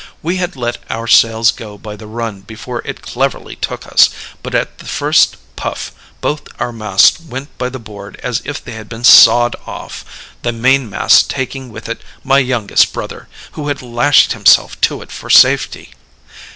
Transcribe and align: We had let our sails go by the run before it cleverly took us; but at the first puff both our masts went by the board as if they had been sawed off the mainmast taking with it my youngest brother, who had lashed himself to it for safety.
We 0.23 0.37
had 0.37 0.55
let 0.55 0.79
our 0.89 1.05
sails 1.05 1.51
go 1.51 1.77
by 1.77 1.95
the 1.95 2.07
run 2.07 2.41
before 2.41 2.81
it 2.85 3.03
cleverly 3.03 3.55
took 3.55 3.85
us; 3.85 4.09
but 4.41 4.55
at 4.55 4.79
the 4.79 4.87
first 4.87 5.37
puff 5.55 5.91
both 6.21 6.47
our 6.59 6.71
masts 6.71 7.19
went 7.19 7.55
by 7.59 7.69
the 7.69 7.77
board 7.77 8.19
as 8.23 8.41
if 8.43 8.63
they 8.63 8.71
had 8.71 8.89
been 8.89 9.03
sawed 9.03 9.55
off 9.67 10.03
the 10.41 10.51
mainmast 10.53 11.29
taking 11.29 11.69
with 11.71 11.87
it 11.87 12.01
my 12.23 12.39
youngest 12.39 12.93
brother, 12.93 13.27
who 13.51 13.67
had 13.67 13.83
lashed 13.83 14.33
himself 14.33 14.81
to 14.81 15.03
it 15.03 15.11
for 15.11 15.29
safety. 15.29 15.93